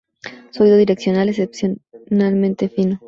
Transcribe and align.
Su 0.49 0.63
oído 0.63 0.77
direccional 0.77 1.29
es 1.29 1.37
excepcionalmente 1.37 2.69
fino. 2.69 2.99